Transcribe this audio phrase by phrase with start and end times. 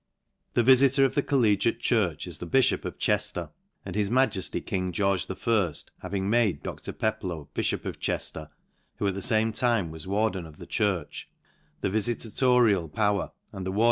[0.55, 2.39] The vifitor of the collegiate church is.
[2.39, 3.51] the bimop of Chejhr;
[3.85, 5.73] and his majefty king George I.
[5.99, 6.91] having made Dr.
[6.91, 8.49] Peploe bifhop of Chcjlcr,
[8.95, 11.29] who .at the fame time was warden of the church,
[11.81, 13.79] the vifiutorial; power and the ward.